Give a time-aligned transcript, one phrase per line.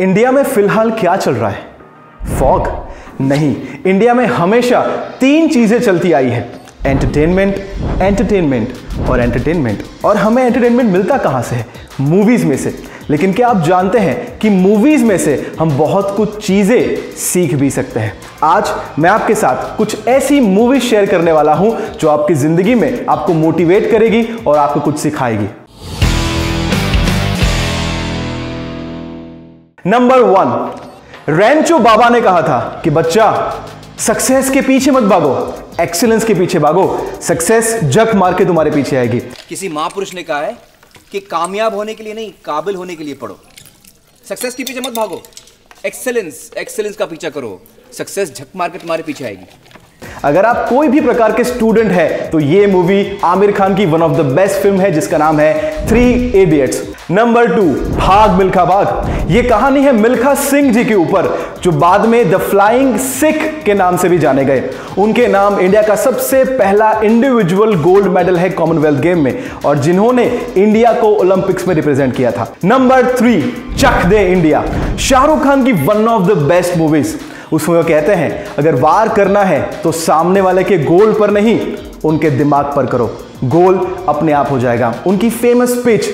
[0.00, 2.38] India में फ़िलहाल क्या चल रहा है?
[2.38, 2.68] फॉग?
[3.20, 3.56] नहीं,
[3.86, 4.80] इंडिया में हमेशा
[5.20, 6.40] तीन चीज़ें चलती आई है।
[6.86, 7.56] एंटरटेनमेंट
[8.00, 11.66] एंटरटेनमेंट और एंटरटेनमेंट और हमें एंटरटेनमेंट मिलता कहाँ से है?
[12.00, 12.74] मूवीज़ में से।
[13.10, 17.70] लेकिन क्या आप जानते हैं कि मूवीज़ में से हम बहुत कुछ चीज़ें सीख भी
[17.70, 22.34] सकते हैं। आज मैं आपके साथ कुछ ऐसी मूवीज़ शेयर करने वाला हूँ जो आपकी
[22.34, 25.48] ज़िंदगी में आपको मोटिवेट करेगी और आपको कुछ सिखाएगी।
[29.86, 33.24] नंबर वन रैंचो बाबा ने कहा था कि बच्चा
[33.98, 35.32] सक्सेस के पीछे मत भागो
[35.80, 36.84] एक्सीलेंस के पीछे भागो
[37.20, 40.56] सक्सेस जक मार के तुम्हारे पीछे आएगी। किसी महापुरुष ने कहा है
[41.12, 43.38] कि कामयाब होने के लिए नहीं, काबिल होने के लिए पढ़ो।
[44.28, 45.22] सक्सेस के पीछे मत भागो
[45.86, 47.60] एक्सेलेंस एक्सेलेंस का पीछा करो।
[47.92, 49.46] सक्सेस झक मार के तुम्हारे पीछे आएगी।
[50.24, 54.02] अगर आप कोई भी प्रकार के स्टूडेंट है तो ये मूवी आमिर खान की one
[54.02, 56.10] of the best film है, जिसका नाम है थ्री
[56.42, 57.62] इडियट्स नंबर टू
[57.96, 59.30] भाग मिल्खा भाग.
[59.30, 61.28] ये कहानी है मिल्खा सिंह जी के ऊपर,
[61.62, 64.62] जो बाद में द फ्लाइंग सिख के नाम से भी जाने गए.
[64.98, 70.24] उनके नाम इंडिया का सबसे पहला इंडिविजुअल गोल्ड मेडल है कॉमनवेल्थ गेम में, और जिन्होंने
[70.56, 72.52] इंडिया को ओलंपिक्स में रिप्रेजेंट किया था.
[72.64, 73.40] Number three
[73.74, 74.64] Chak De India
[75.00, 77.14] Shahrukh Khan की one of the best movies
[77.54, 78.30] उसमें वो कहते हैं?
[78.56, 81.58] अगर वार करना है तो सामने वाले के गोल पर नहीं
[82.04, 83.06] उनके दिमाग पर करो।
[83.46, 86.04] गोल अपने आप हो जाएगा। उनकी फ़ेमस पिच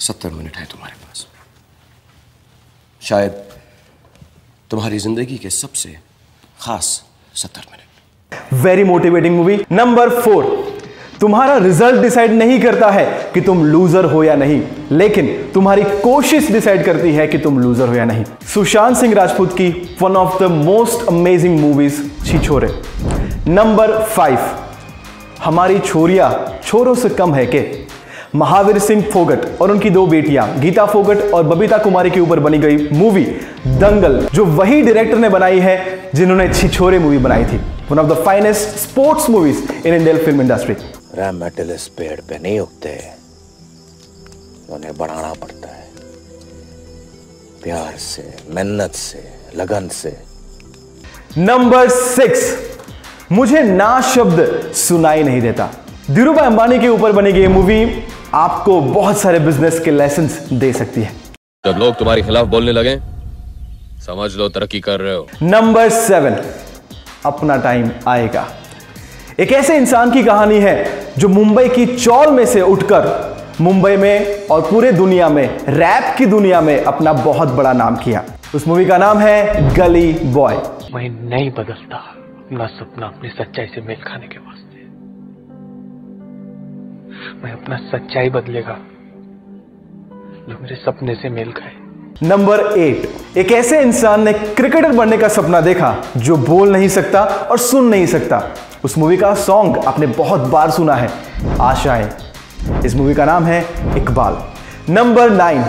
[0.00, 1.26] सत्तर मिनट है तुम्हारे पास।
[3.02, 3.42] शायद
[4.70, 5.96] तुम्हारी ज़िंदगी के सबसे
[6.60, 6.86] खास
[7.34, 10.44] सत्तर minute. Very motivating movie number four
[11.20, 13.04] तुम्हारा रिज़ल्ट डिसाइड नहीं करता है
[13.34, 17.88] कि तुम लूजर हो या नहीं, लेकिन तुम्हारी कोशिश डिसाइड करती है कि तुम लूजर
[17.88, 19.68] हो या नहीं। सुशांत सिंह राजपूत की
[20.02, 22.68] one of the most amazing movies Chhichhore.
[23.48, 24.38] Number five
[25.44, 26.30] हमारी छोरिया
[26.64, 27.64] छोरों से कम है के?
[28.34, 32.58] महावीर सिंह फोगट और उनकी दो बेटियाँ, गीता फोगट और बबीता कुमारी के ऊपर बनी
[32.58, 33.24] गई मूवी
[33.66, 35.76] दंगल, जो वही डायरेक्टर ने बनाई है
[36.14, 40.74] जिन्होंने छिछोरे मूवी बनाई थी। One of the finest sports movies in Indian film industry
[41.14, 42.90] रैमेटिलिस पेड़ पे नहीं उगते।
[44.70, 45.88] उन्हें बढ़ाना पड़ता है।
[47.62, 49.22] प्यार से मेहनत से
[49.56, 50.16] लगन से।
[51.38, 52.56] नंबर सिक्स
[53.32, 55.68] मुझे ना शब्द सुनाई नहीं देता।
[56.10, 58.04] धीरूभाई अंबानी के ऊपर बनी गई मूवी
[58.34, 61.12] आपको बहुत सारे बिज़नेस के लेसन दे सकती है।
[61.66, 62.96] जब लोग तुम्हारे खिलाफ बोलने लगे
[64.06, 66.36] समझ लो तरक्की कर रहे हो। नंबर सेवन
[67.26, 68.48] अपना टाइम आएगा।
[69.40, 73.08] एक ऐसे इंसान की कहानी है जो मुंबई की चौल में से उठकर
[73.60, 78.24] मुंबई में और पूरे दुनिया में रैप की दुनिया में अपना बहुत बड़ा नाम किया।
[78.54, 80.54] उस मूवी का नाम है गली बॉय।
[80.94, 84.78] मैं नहीं बदलता अपना सपना अपनी सच्चाई से मेल खाने के वास्ते।
[87.44, 88.76] मैं अपना सच्चाई बदलेगा
[90.48, 95.28] जो मेरे सपने से मेल खाए। नंबर एट एक ऐसे इंसान ने क्रिकेटर बनने का
[95.28, 98.40] सपना देखा जो बोल नहीं सकता और सुन नहीं सकता।
[98.84, 101.08] उस मूवी का सॉन्ग आपने बहुत बार सुना है।
[101.60, 103.60] आशाएँ इस मूवी का नाम है
[103.96, 104.38] इकबाल।
[104.88, 105.64] नंबर नाइन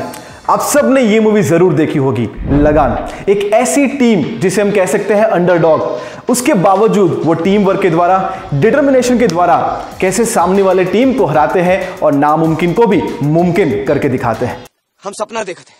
[0.50, 2.92] आप सबने ये मूवी ज़रूर देखी होगी। लगान,
[3.30, 7.90] एक ऐसी टीम जिसे हम कह सकते हैं अंडरडॉग उसके बावजूद वो टीम वर्क के
[7.90, 8.18] द्वारा
[8.54, 9.58] डिटर्मिनेशन के द्वारा
[10.02, 14.66] कैसे सामने वाले टीम को हराते हैं और नामुमकिन को भी मुमकिन करके दिखाते हैं।
[15.04, 15.80] हम सपना देखते हैं।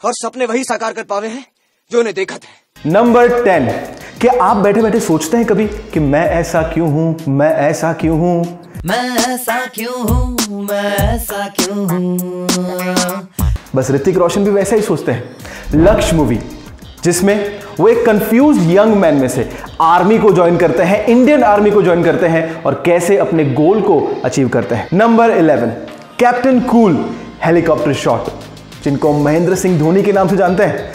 [0.00, 1.44] और सपने वही साकार कर पावे हैं
[1.90, 3.66] जो उन्हें देखा थे नंबर टेन
[4.20, 8.18] क्या आप बैठे बैठे सोचते हैं कभी कि मैं ऐसा क्यों हूँ मैं ऐसा क्यों
[8.18, 8.44] हूँ?
[8.86, 13.28] मैं ऐसा क्यों हूँ मैं ऐसा क्यों हूँ?
[13.74, 15.36] बस ऋतिक रोशन भी वैसा ही सोचते हैं।
[15.74, 16.38] लक्ष्य मूवी
[17.04, 19.48] जिसमें वो एक कंफ्यूज यंग मैन में से
[19.80, 23.80] आर्मी को ज्वाइन करते हैं इंडियन आर्मी को ज्वाइन करते हैं और कैसे अपने गोल
[23.80, 25.70] को अचीव करते हैं। Number eleven
[26.18, 27.04] captain cool
[27.44, 28.30] helicopter shot
[28.84, 30.94] जिनको महेंद्र सिंह धोनी के नाम से जानते हैं।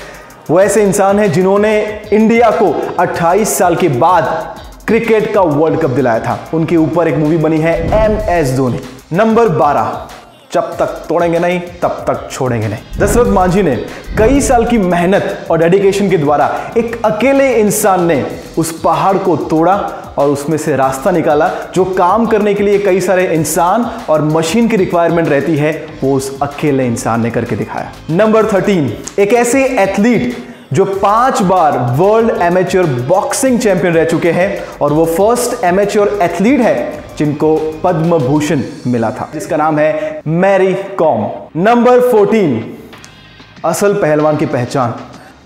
[0.50, 4.56] वो ऐसे इंसान हैं जिन्होंने इंडिया को 28 साल के बाद
[4.88, 7.76] क्रिकेट का वर्ल्ड कप दिलाया था। उनके ऊपर एक मूवी बनी है
[8.06, 8.80] एम एस धोनी,
[9.14, 10.08] नंबर 12
[10.54, 13.76] जब तक तोड़ेंगे नहीं, तब तक छोड़ेंगे नहीं। दशरथ मांझी ने
[14.18, 16.48] कई साल की मेहनत और डेडिकेशन के द्वारा
[16.78, 18.26] एक अकेले इंसान ने
[18.58, 19.76] उस पहाड़ को तोड़ा
[20.18, 24.68] और उसमें से रास्ता निकाला, जो काम करने के लिए कई सारे इंसान और मशीन
[24.68, 25.72] की रिक्वायरमेंट रहती है,
[26.04, 31.78] वो उस अकेले इंसान ने करके दिखाया। नंबर थर्टीन एक ऐसे एथलीट जो पाँच बार
[31.98, 36.76] वर्ल्ड एमेच्योर बॉक्सिंग चैंपियन रह चुके हैं और वो फ़र्स्ट एमेच्योर एथलीट है
[37.18, 41.28] जिनको पद्म भूषण मिला था। जिसका नाम है मैरी कॉम
[41.58, 44.94] नंबर 14 असल पहलवान की पहचान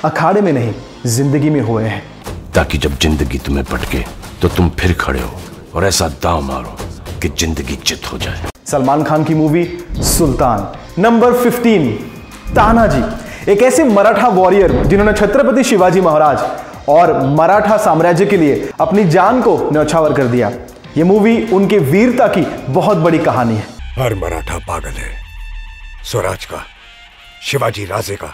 [0.03, 0.73] अखाड़े में नहीं
[1.07, 2.01] ज़िंदगी में हुए हैं।
[2.55, 4.03] ताकि जब ज़िंदगी तुम्हें पटके
[4.41, 5.31] तो तुम फिर खड़े हो
[5.75, 6.77] और ऐसा दाव मारो
[7.21, 9.67] कि ज़िंदगी चित हो जाए। सलमान खान की मूवी
[10.15, 11.91] सुल्तान। नंबर 15
[12.55, 13.01] तानाजी
[13.49, 19.41] एक ऐसे मराठा वॉरियर जिन्होंने छत्रपति शिवाजी महाराज और मराठा साम्राज्य के लिए अपनी जान
[19.41, 20.51] को न्यौछावर कर दिया।
[20.97, 23.65] ये मूवी उनके वीरता की बहुत बड़ी कहानी है।
[23.97, 25.11] हर मराठा पागल है।
[26.03, 26.63] स्वराज का
[27.41, 28.33] शिवाजी राजे का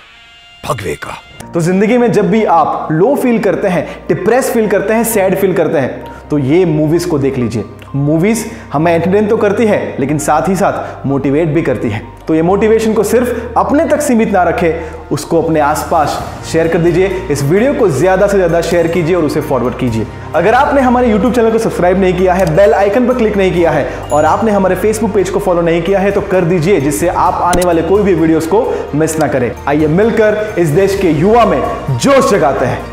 [0.66, 1.18] भगवे का।
[1.54, 5.40] तो ज़िंदगी में जब भी आप लो फील करते हैं डिप्रेस फील करते हैं सैड
[5.40, 7.64] फील करते हैं तो ये मूवीज़ को देख लीजिए।
[7.96, 12.36] मूवीज़ हमें एंटरटेन तो करती है, लेकिन साथ ही साथ मोटिवेट भी करती है। तो
[12.36, 16.20] ये मोटिवेशन को सिर्फ़ अपने तक सीमित ना रखें, उसको अपने आसपास
[16.52, 20.06] शेयर कर दीजिए। इस वीडियो को ज़्यादा से ज़्यादा शेयर कीजिए और उसे फॉरवर्ड कीजिए।
[20.36, 23.52] अगर आपने हमारे यूट्यूब चैनल को सब्सक्राइब नहीं किया है बेल आइकन पर क्लिक नहीं
[23.54, 26.80] किया है, और आपने हमारे फेसबुक पेज को फॉलो नहीं किया है तो कर दीजिए,
[26.82, 30.98] जिससे आप आने वाले कोई भी वीडियोस को मिस ना करें। आइए मिलकर इस देश
[31.02, 31.62] के युवा में
[31.92, 32.91] जोश जगाते हैं।